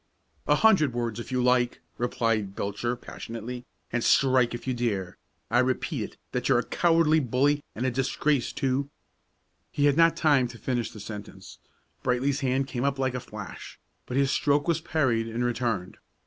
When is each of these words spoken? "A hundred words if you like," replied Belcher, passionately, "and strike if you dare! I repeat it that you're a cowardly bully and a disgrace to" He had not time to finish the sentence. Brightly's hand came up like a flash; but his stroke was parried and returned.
"A 0.47 0.55
hundred 0.55 0.93
words 0.95 1.19
if 1.19 1.31
you 1.31 1.43
like," 1.43 1.79
replied 1.99 2.55
Belcher, 2.55 2.95
passionately, 2.95 3.67
"and 3.91 4.03
strike 4.03 4.55
if 4.55 4.65
you 4.65 4.73
dare! 4.73 5.19
I 5.51 5.59
repeat 5.59 6.01
it 6.01 6.17
that 6.31 6.49
you're 6.49 6.57
a 6.57 6.65
cowardly 6.65 7.19
bully 7.19 7.63
and 7.75 7.85
a 7.85 7.91
disgrace 7.91 8.51
to" 8.53 8.89
He 9.71 9.85
had 9.85 9.97
not 9.97 10.17
time 10.17 10.47
to 10.47 10.57
finish 10.57 10.89
the 10.89 10.99
sentence. 10.99 11.59
Brightly's 12.01 12.39
hand 12.39 12.65
came 12.65 12.83
up 12.83 12.97
like 12.97 13.13
a 13.13 13.19
flash; 13.19 13.77
but 14.07 14.17
his 14.17 14.31
stroke 14.31 14.67
was 14.67 14.81
parried 14.81 15.27
and 15.27 15.45
returned. 15.45 15.99